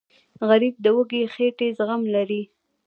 [0.47, 2.41] غریب د وږې خېټې زغم لري